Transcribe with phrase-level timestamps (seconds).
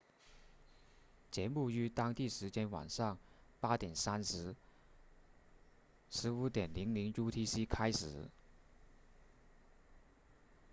[1.29, 3.19] 节目于当地时间晚上
[3.61, 4.55] 8:30
[6.17, 8.27] 15.00 utc 开始